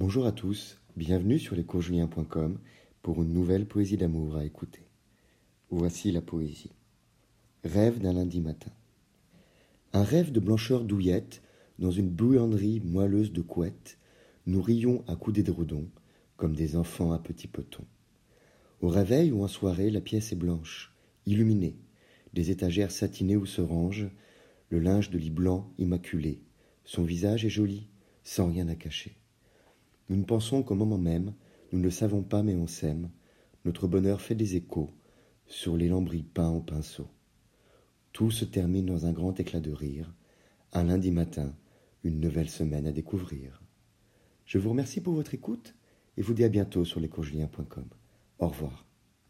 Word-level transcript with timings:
Bonjour 0.00 0.26
à 0.26 0.30
tous, 0.30 0.78
bienvenue 0.96 1.40
sur 1.40 1.56
lescoursjulien.com 1.56 2.60
pour 3.02 3.20
une 3.20 3.32
nouvelle 3.32 3.66
poésie 3.66 3.96
d'amour 3.96 4.36
à 4.36 4.44
écouter. 4.44 4.82
Voici 5.70 6.12
la 6.12 6.20
poésie. 6.20 6.70
Rêve 7.64 7.98
d'un 7.98 8.12
lundi 8.12 8.40
matin. 8.40 8.70
Un 9.92 10.04
rêve 10.04 10.30
de 10.30 10.38
blancheur 10.38 10.84
douillette, 10.84 11.42
dans 11.80 11.90
une 11.90 12.10
buanderie 12.10 12.78
moelleuse 12.78 13.32
de 13.32 13.42
couettes, 13.42 13.98
nous 14.46 14.62
rions 14.62 15.02
à 15.08 15.16
coups 15.16 15.34
d'édredons, 15.34 15.88
comme 16.36 16.54
des 16.54 16.76
enfants 16.76 17.10
à 17.10 17.18
petits 17.18 17.48
potons. 17.48 17.86
Au 18.80 18.90
réveil 18.90 19.32
ou 19.32 19.42
en 19.42 19.48
soirée, 19.48 19.90
la 19.90 20.00
pièce 20.00 20.30
est 20.30 20.36
blanche, 20.36 20.94
illuminée, 21.26 21.74
des 22.34 22.52
étagères 22.52 22.92
satinées 22.92 23.36
où 23.36 23.46
se 23.46 23.62
range 23.62 24.08
le 24.70 24.78
linge 24.78 25.10
de 25.10 25.18
lit 25.18 25.30
blanc 25.30 25.72
immaculé. 25.76 26.40
Son 26.84 27.02
visage 27.02 27.44
est 27.44 27.50
joli, 27.50 27.88
sans 28.22 28.46
rien 28.46 28.68
à 28.68 28.76
cacher. 28.76 29.16
Nous 30.08 30.16
ne 30.16 30.24
pensons 30.24 30.62
qu'au 30.62 30.74
moment 30.74 30.98
même, 30.98 31.34
nous 31.72 31.78
ne 31.78 31.84
le 31.84 31.90
savons 31.90 32.22
pas 32.22 32.42
mais 32.42 32.54
on 32.54 32.66
s'aime, 32.66 33.10
notre 33.64 33.86
bonheur 33.86 34.20
fait 34.20 34.34
des 34.34 34.56
échos 34.56 34.90
sur 35.46 35.76
les 35.76 35.88
lambris 35.88 36.22
peints 36.22 36.50
au 36.50 36.60
pinceau. 36.60 37.08
Tout 38.12 38.30
se 38.30 38.44
termine 38.44 38.86
dans 38.86 39.06
un 39.06 39.12
grand 39.12 39.38
éclat 39.38 39.60
de 39.60 39.72
rire, 39.72 40.12
un 40.72 40.84
lundi 40.84 41.10
matin, 41.10 41.54
une 42.04 42.20
nouvelle 42.20 42.48
semaine 42.48 42.86
à 42.86 42.92
découvrir. 42.92 43.62
Je 44.44 44.58
vous 44.58 44.70
remercie 44.70 45.00
pour 45.00 45.14
votre 45.14 45.34
écoute 45.34 45.74
et 46.16 46.22
vous 46.22 46.34
dis 46.34 46.44
à 46.44 46.48
bientôt 46.48 46.84
sur 46.84 47.00
lescourgeliens.com. 47.00 47.84
Au 48.38 48.48
revoir. 48.48 48.87